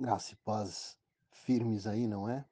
Graça 0.00 0.32
e 0.32 0.36
paz 0.36 0.96
firmes 1.30 1.86
aí, 1.86 2.06
não 2.06 2.26
é? 2.26 2.42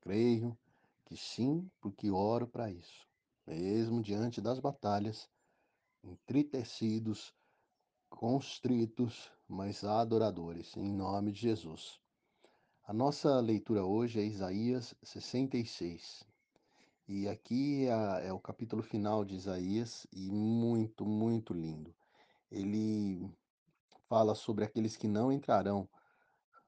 Creio 0.00 0.56
que 1.04 1.14
sim, 1.14 1.70
porque 1.82 2.10
oro 2.10 2.46
para 2.46 2.70
isso. 2.70 3.06
Mesmo 3.46 4.00
diante 4.00 4.40
das 4.40 4.58
batalhas, 4.58 5.28
entritecidos, 6.02 7.34
constritos, 8.08 9.30
mas 9.46 9.84
adoradores, 9.84 10.74
em 10.78 10.90
nome 10.90 11.30
de 11.30 11.42
Jesus. 11.42 12.00
A 12.84 12.94
nossa 12.94 13.38
leitura 13.38 13.84
hoje 13.84 14.18
é 14.18 14.24
Isaías 14.24 14.94
66. 15.02 16.24
E 17.06 17.28
aqui 17.28 17.86
é, 17.86 18.28
é 18.28 18.32
o 18.32 18.40
capítulo 18.40 18.82
final 18.82 19.26
de 19.26 19.34
Isaías 19.34 20.06
e 20.10 20.30
muito, 20.30 21.04
muito 21.04 21.52
lindo. 21.52 21.94
Ele 22.50 23.30
fala 24.08 24.34
sobre 24.34 24.64
aqueles 24.64 24.96
que 24.96 25.06
não 25.06 25.30
entrarão 25.30 25.86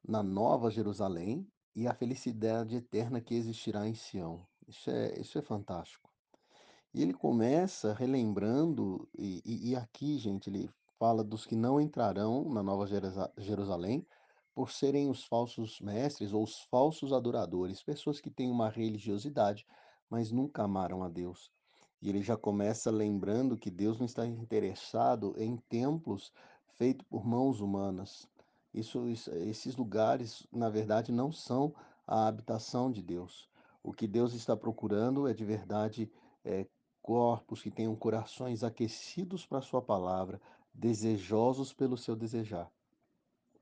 na 0.06 0.22
Nova 0.22 0.70
Jerusalém 0.70 1.46
e 1.74 1.86
a 1.86 1.94
felicidade 1.94 2.76
eterna 2.76 3.20
que 3.20 3.34
existirá 3.34 3.86
em 3.86 3.94
Sião. 3.94 4.46
Isso 4.66 4.90
é, 4.90 5.18
isso 5.20 5.38
é 5.38 5.42
fantástico. 5.42 6.10
E 6.94 7.02
ele 7.02 7.14
começa 7.14 7.94
relembrando, 7.94 9.08
e, 9.18 9.42
e, 9.44 9.70
e 9.70 9.76
aqui, 9.76 10.18
gente, 10.18 10.50
ele 10.50 10.70
fala 10.98 11.24
dos 11.24 11.46
que 11.46 11.56
não 11.56 11.80
entrarão 11.80 12.44
na 12.48 12.62
Nova 12.62 12.86
Jerusalém 13.38 14.06
por 14.54 14.70
serem 14.70 15.08
os 15.08 15.24
falsos 15.24 15.80
mestres 15.80 16.32
ou 16.32 16.44
os 16.44 16.60
falsos 16.70 17.12
adoradores, 17.12 17.82
pessoas 17.82 18.20
que 18.20 18.30
têm 18.30 18.50
uma 18.50 18.68
religiosidade, 18.68 19.66
mas 20.10 20.30
nunca 20.30 20.64
amaram 20.64 21.02
a 21.02 21.08
Deus. 21.08 21.50
E 22.02 22.08
ele 22.08 22.22
já 22.22 22.36
começa 22.36 22.90
lembrando 22.90 23.56
que 23.56 23.70
Deus 23.70 23.98
não 23.98 24.04
está 24.04 24.26
interessado 24.26 25.34
em 25.38 25.56
templos 25.68 26.32
feitos 26.74 27.06
por 27.08 27.24
mãos 27.24 27.60
humanas. 27.60 28.28
Isso, 28.74 29.06
esses 29.06 29.76
lugares, 29.76 30.46
na 30.52 30.70
verdade, 30.70 31.12
não 31.12 31.30
são 31.30 31.74
a 32.06 32.26
habitação 32.26 32.90
de 32.90 33.02
Deus. 33.02 33.48
O 33.82 33.92
que 33.92 34.06
Deus 34.06 34.32
está 34.32 34.56
procurando 34.56 35.28
é 35.28 35.34
de 35.34 35.44
verdade 35.44 36.10
é, 36.44 36.66
corpos 37.02 37.60
que 37.62 37.70
tenham 37.70 37.94
corações 37.94 38.62
aquecidos 38.64 39.44
para 39.44 39.58
a 39.58 39.62
Sua 39.62 39.82
palavra, 39.82 40.40
desejosos 40.72 41.72
pelo 41.72 41.98
seu 41.98 42.16
desejar. 42.16 42.70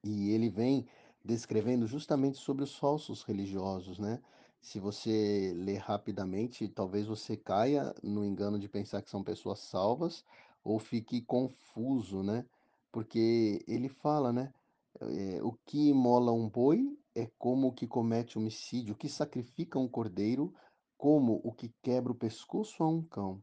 E 0.05 0.31
ele 0.31 0.49
vem 0.49 0.87
descrevendo 1.25 1.87
justamente 1.87 2.39
sobre 2.39 2.65
os 2.65 2.77
falsos 2.77 3.23
religiosos, 3.23 3.99
né? 3.99 4.23
Se 4.61 4.79
você 4.79 5.53
ler 5.57 5.79
rapidamente, 5.79 6.69
talvez 6.69 7.07
você 7.07 7.37
caia 7.37 7.95
no 8.03 8.25
engano 8.25 8.59
de 8.59 8.69
pensar 8.69 9.03
que 9.03 9.11
são 9.11 9.23
pessoas 9.23 9.59
salvas 9.61 10.25
ou 10.63 10.79
fique 10.79 11.21
confuso, 11.23 12.23
né? 12.23 12.45
Porque 12.93 13.65
ele 13.67 13.89
fala, 13.89 14.33
né? 14.33 14.53
É, 15.01 15.43
o 15.43 15.53
que 15.65 15.89
imola 15.89 16.33
um 16.33 16.49
boi 16.49 16.99
é 17.15 17.27
como 17.39 17.69
o 17.69 17.73
que 17.73 17.87
comete 17.87 18.39
homicídio, 18.39 18.95
o 18.95 18.97
que 18.97 19.09
sacrifica 19.09 19.79
um 19.79 19.89
cordeiro, 19.89 20.53
como 20.97 21.41
o 21.45 21.53
que 21.53 21.73
quebra 21.83 22.13
o 22.13 22.15
pescoço 22.15 22.83
a 22.83 22.89
um 22.89 23.03
cão 23.03 23.43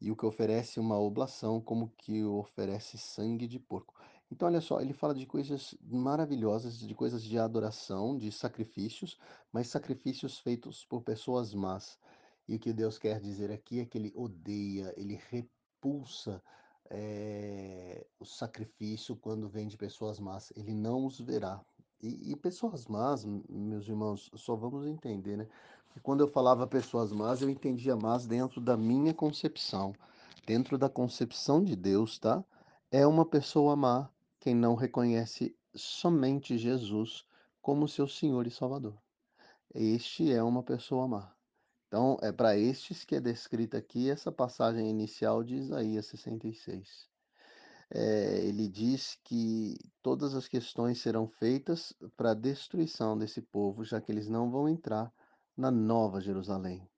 e 0.00 0.10
o 0.10 0.16
que 0.16 0.26
oferece 0.26 0.78
uma 0.78 0.98
oblação, 0.98 1.60
como 1.60 1.92
que 1.96 2.22
oferece 2.24 2.98
sangue 2.98 3.46
de 3.46 3.58
porco. 3.58 3.94
Então, 4.30 4.48
olha 4.48 4.60
só, 4.60 4.80
ele 4.80 4.92
fala 4.92 5.14
de 5.14 5.24
coisas 5.26 5.76
maravilhosas, 5.82 6.78
de 6.78 6.94
coisas 6.94 7.22
de 7.22 7.38
adoração, 7.38 8.16
de 8.18 8.30
sacrifícios, 8.32 9.18
mas 9.52 9.68
sacrifícios 9.68 10.38
feitos 10.38 10.84
por 10.84 11.02
pessoas 11.02 11.54
más. 11.54 11.98
E 12.48 12.56
o 12.56 12.58
que 12.58 12.72
Deus 12.72 12.98
quer 12.98 13.20
dizer 13.20 13.50
aqui 13.50 13.80
é 13.80 13.86
que 13.86 13.98
ele 13.98 14.12
odeia, 14.14 14.92
ele 14.96 15.18
repulsa 15.30 16.42
é, 16.90 18.06
o 18.18 18.24
sacrifício 18.24 19.16
quando 19.16 19.48
vem 19.48 19.66
de 19.66 19.76
pessoas 19.76 20.18
más. 20.18 20.52
Ele 20.56 20.74
não 20.74 21.06
os 21.06 21.20
verá. 21.20 21.60
E, 22.02 22.32
e 22.32 22.36
pessoas 22.36 22.86
más, 22.86 23.24
meus 23.48 23.88
irmãos, 23.88 24.30
só 24.34 24.54
vamos 24.54 24.86
entender, 24.86 25.36
né? 25.36 25.48
quando 26.02 26.20
eu 26.20 26.28
falava 26.28 26.66
pessoas 26.66 27.10
más, 27.10 27.40
eu 27.40 27.48
entendia 27.48 27.96
más 27.96 28.26
dentro 28.26 28.60
da 28.60 28.76
minha 28.76 29.14
concepção. 29.14 29.94
Dentro 30.46 30.78
da 30.78 30.88
concepção 30.88 31.64
de 31.64 31.74
Deus, 31.74 32.18
tá? 32.18 32.44
É 32.90 33.06
uma 33.06 33.24
pessoa 33.24 33.74
má 33.74 34.08
quem 34.38 34.54
não 34.54 34.74
reconhece 34.74 35.56
somente 35.74 36.56
Jesus 36.56 37.24
como 37.60 37.88
seu 37.88 38.06
Senhor 38.06 38.46
e 38.46 38.50
Salvador. 38.50 38.96
Este 39.74 40.32
é 40.32 40.42
uma 40.42 40.62
pessoa 40.62 41.08
má. 41.08 41.35
Então, 41.86 42.18
é 42.20 42.32
para 42.32 42.56
estes 42.56 43.04
que 43.04 43.14
é 43.14 43.20
descrita 43.20 43.78
aqui 43.78 44.10
essa 44.10 44.32
passagem 44.32 44.90
inicial 44.90 45.44
de 45.44 45.54
Isaías 45.54 46.06
66. 46.06 47.08
É, 47.90 48.40
ele 48.44 48.68
diz 48.68 49.16
que 49.22 49.76
todas 50.02 50.34
as 50.34 50.48
questões 50.48 51.00
serão 51.00 51.28
feitas 51.28 51.94
para 52.16 52.32
a 52.32 52.34
destruição 52.34 53.16
desse 53.16 53.40
povo, 53.40 53.84
já 53.84 54.00
que 54.00 54.10
eles 54.10 54.28
não 54.28 54.50
vão 54.50 54.68
entrar 54.68 55.12
na 55.56 55.70
Nova 55.70 56.20
Jerusalém. 56.20 56.88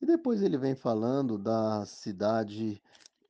E 0.00 0.06
depois 0.06 0.42
ele 0.42 0.56
vem 0.56 0.76
falando 0.76 1.36
da 1.36 1.84
cidade 1.84 2.80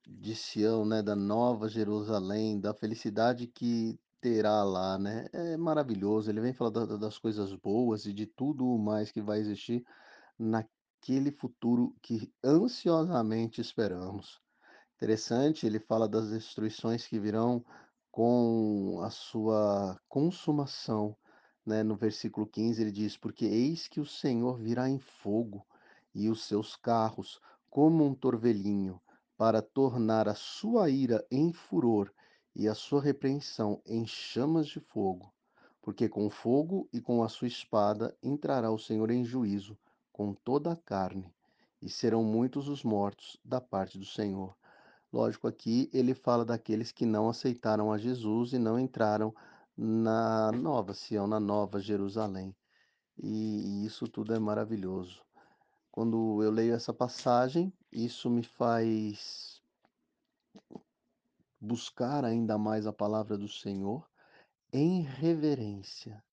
de 0.06 0.34
Sião, 0.34 0.84
né, 0.84 1.02
da 1.02 1.16
Nova 1.16 1.68
Jerusalém, 1.68 2.60
da 2.60 2.74
felicidade 2.74 3.46
que 3.46 3.98
terá 4.20 4.62
lá, 4.64 4.98
né? 4.98 5.28
É 5.32 5.56
maravilhoso. 5.56 6.30
Ele 6.30 6.40
vem 6.40 6.52
falando 6.52 6.98
das 6.98 7.18
coisas 7.18 7.54
boas 7.54 8.06
e 8.06 8.12
de 8.12 8.26
tudo 8.26 8.66
o 8.66 8.78
mais 8.78 9.10
que 9.10 9.20
vai 9.20 9.38
existir 9.38 9.84
naquele 11.06 11.30
futuro 11.30 11.94
que 12.02 12.32
ansiosamente 12.42 13.60
esperamos. 13.60 14.40
Interessante, 14.96 15.64
ele 15.64 15.78
fala 15.78 16.08
das 16.08 16.30
destruições 16.30 17.06
que 17.06 17.20
virão 17.20 17.64
com 18.10 19.00
a 19.04 19.10
sua 19.10 20.00
consumação, 20.08 21.16
né? 21.64 21.84
No 21.84 21.94
versículo 21.94 22.44
15 22.44 22.82
ele 22.82 22.90
diz: 22.90 23.16
Porque 23.16 23.44
eis 23.44 23.86
que 23.86 24.00
o 24.00 24.06
Senhor 24.06 24.58
virá 24.58 24.88
em 24.88 24.98
fogo, 24.98 25.64
e 26.12 26.28
os 26.28 26.44
seus 26.44 26.74
carros 26.74 27.40
como 27.70 28.04
um 28.04 28.12
torvelinho, 28.12 29.00
para 29.36 29.62
tornar 29.62 30.28
a 30.28 30.34
sua 30.34 30.90
ira 30.90 31.24
em 31.30 31.52
furor 31.52 32.10
e 32.52 32.66
a 32.66 32.74
sua 32.74 33.00
repreensão 33.00 33.80
em 33.86 34.04
chamas 34.04 34.66
de 34.66 34.80
fogo. 34.80 35.32
Porque 35.80 36.08
com 36.08 36.28
fogo 36.28 36.88
e 36.92 37.00
com 37.00 37.22
a 37.22 37.28
sua 37.28 37.46
espada 37.46 38.16
entrará 38.20 38.72
o 38.72 38.78
Senhor 38.78 39.08
em 39.12 39.24
juízo 39.24 39.78
com 40.16 40.32
toda 40.32 40.72
a 40.72 40.76
carne, 40.76 41.30
e 41.82 41.90
serão 41.90 42.24
muitos 42.24 42.68
os 42.68 42.82
mortos 42.82 43.38
da 43.44 43.60
parte 43.60 43.98
do 43.98 44.06
Senhor. 44.06 44.56
Lógico, 45.12 45.46
aqui 45.46 45.90
ele 45.92 46.14
fala 46.14 46.42
daqueles 46.42 46.90
que 46.90 47.04
não 47.04 47.28
aceitaram 47.28 47.92
a 47.92 47.98
Jesus 47.98 48.54
e 48.54 48.58
não 48.58 48.80
entraram 48.80 49.34
na 49.76 50.50
nova 50.52 50.94
Sião, 50.94 51.26
na 51.26 51.38
nova 51.38 51.78
Jerusalém. 51.80 52.56
E 53.22 53.84
isso 53.84 54.08
tudo 54.08 54.32
é 54.32 54.38
maravilhoso. 54.38 55.22
Quando 55.92 56.42
eu 56.42 56.50
leio 56.50 56.72
essa 56.72 56.94
passagem, 56.94 57.70
isso 57.92 58.30
me 58.30 58.42
faz 58.42 59.60
buscar 61.60 62.24
ainda 62.24 62.56
mais 62.56 62.86
a 62.86 62.92
palavra 62.92 63.36
do 63.36 63.48
Senhor 63.48 64.08
em 64.72 65.02
reverência. 65.02 66.24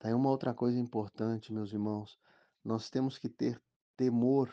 Tá 0.00 0.08
aí 0.08 0.14
uma 0.14 0.30
outra 0.30 0.52
coisa 0.52 0.80
importante, 0.80 1.52
meus 1.52 1.72
irmãos. 1.72 2.18
Nós 2.64 2.90
temos 2.90 3.16
que 3.16 3.28
ter 3.28 3.60
temor 3.96 4.52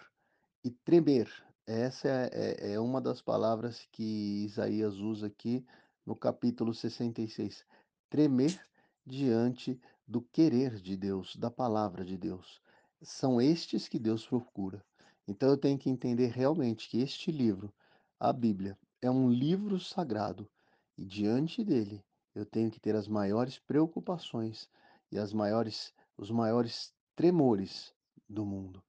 e 0.63 0.72
tremer. 0.72 1.29
Essa 1.66 2.07
é, 2.07 2.29
é, 2.31 2.73
é 2.73 2.79
uma 2.79 3.01
das 3.01 3.22
palavras 3.22 3.85
que 3.91 4.45
Isaías 4.45 4.95
usa 4.95 5.28
aqui 5.28 5.66
no 6.06 6.16
capítulo 6.16 6.73
66. 6.73 7.66
Tremer 8.09 8.57
diante 9.06 9.79
do 10.07 10.22
querer 10.22 10.75
de 10.75 10.95
Deus, 10.95 11.35
da 11.35 11.51
palavra 11.51 12.06
de 12.06 12.18
Deus. 12.18 12.62
São 13.01 13.41
estes 13.41 13.90
que 13.90 14.00
Deus 14.00 14.25
procura. 14.25 14.84
Então 15.28 15.50
eu 15.50 15.57
tenho 15.57 15.78
que 15.78 15.89
entender 15.89 16.28
realmente 16.28 16.88
que 16.88 17.01
este 17.01 17.29
livro, 17.29 17.74
a 18.18 18.31
Bíblia, 18.31 18.78
é 19.01 19.12
um 19.12 19.29
livro 19.29 19.78
sagrado 19.79 20.50
e 20.97 21.06
diante 21.06 21.63
dele 21.63 22.01
eu 22.34 22.45
tenho 22.45 22.72
que 22.72 22.79
ter 22.79 22.95
as 22.95 23.07
maiores 23.07 23.59
preocupações 23.59 24.69
e 25.12 25.19
as 25.19 25.33
maiores, 25.33 25.94
os 26.18 26.31
maiores 26.31 26.94
tremores 27.15 27.94
do 28.29 28.45
mundo. 28.45 28.83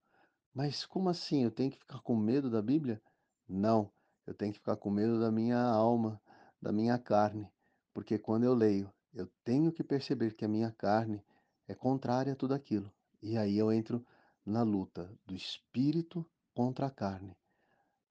Mas 0.54 0.84
como 0.84 1.08
assim? 1.08 1.44
Eu 1.44 1.50
tenho 1.50 1.70
que 1.70 1.78
ficar 1.78 2.00
com 2.00 2.16
medo 2.16 2.50
da 2.50 2.60
Bíblia? 2.60 3.00
Não, 3.48 3.90
eu 4.26 4.34
tenho 4.34 4.52
que 4.52 4.58
ficar 4.58 4.76
com 4.76 4.90
medo 4.90 5.20
da 5.20 5.30
minha 5.30 5.60
alma, 5.60 6.20
da 6.60 6.72
minha 6.72 6.98
carne, 6.98 7.48
porque 7.94 8.18
quando 8.18 8.44
eu 8.44 8.54
leio, 8.54 8.92
eu 9.14 9.26
tenho 9.44 9.72
que 9.72 9.82
perceber 9.82 10.34
que 10.34 10.44
a 10.44 10.48
minha 10.48 10.70
carne 10.72 11.22
é 11.66 11.74
contrária 11.74 12.32
a 12.32 12.36
tudo 12.36 12.54
aquilo. 12.54 12.92
E 13.22 13.36
aí 13.36 13.56
eu 13.56 13.72
entro 13.72 14.04
na 14.44 14.62
luta 14.62 15.12
do 15.24 15.34
espírito 15.34 16.28
contra 16.54 16.86
a 16.86 16.90
carne, 16.90 17.36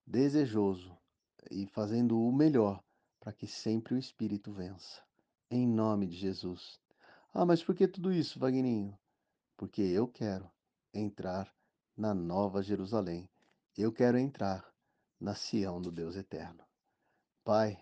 desejoso 0.06 0.98
e 1.52 1.68
fazendo 1.68 2.20
o 2.20 2.32
melhor 2.32 2.84
para 3.20 3.34
que 3.34 3.48
sempre 3.48 3.94
o 3.94 3.98
espírito 3.98 4.52
vença. 4.52 5.02
Em 5.50 5.68
nome 5.68 6.08
de 6.08 6.16
Jesus. 6.16 6.80
Ah, 7.34 7.46
mas 7.46 7.64
por 7.64 7.76
que 7.76 7.88
tudo 7.88 8.12
isso, 8.12 8.40
Vagninho? 8.40 8.98
Porque 9.56 9.82
eu 9.82 10.08
quero 10.08 10.50
entrar 10.94 11.54
na 11.96 12.14
Nova 12.14 12.62
Jerusalém. 12.62 13.30
Eu 13.78 13.92
quero 13.92 14.18
entrar 14.18 14.72
na 15.20 15.36
Sião 15.36 15.82
do 15.82 15.92
Deus 15.92 16.16
Eterno. 16.16 16.64
Pai, 17.44 17.78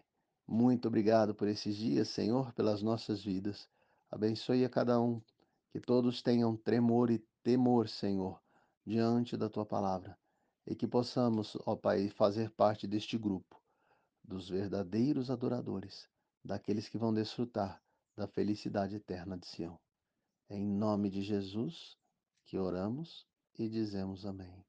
muito 0.47 0.87
obrigado 0.87 1.33
por 1.33 1.47
esses 1.47 1.75
dias, 1.75 2.07
Senhor, 2.09 2.53
pelas 2.53 2.81
nossas 2.81 3.23
vidas. 3.23 3.67
Abençoe 4.09 4.63
a 4.63 4.69
cada 4.69 5.01
um, 5.01 5.21
que 5.71 5.79
todos 5.79 6.21
tenham 6.21 6.55
tremor 6.55 7.09
e 7.09 7.19
temor, 7.43 7.89
Senhor, 7.89 8.41
diante 8.85 9.35
da 9.35 9.49
tua 9.49 9.65
palavra, 9.65 10.17
e 10.65 10.75
que 10.75 10.87
possamos, 10.87 11.57
ó 11.65 11.75
Pai, 11.75 12.09
fazer 12.09 12.51
parte 12.51 12.87
deste 12.87 13.17
grupo, 13.17 13.61
dos 14.23 14.47
verdadeiros 14.47 15.29
adoradores, 15.29 16.07
daqueles 16.43 16.87
que 16.87 16.97
vão 16.97 17.13
desfrutar 17.13 17.81
da 18.15 18.27
felicidade 18.27 18.95
eterna 18.95 19.37
de 19.37 19.47
Sião. 19.47 19.79
Em 20.49 20.63
nome 20.63 21.09
de 21.09 21.21
Jesus 21.21 21.97
que 22.45 22.57
oramos 22.57 23.27
e 23.57 23.67
dizemos 23.67 24.25
amém. 24.25 24.65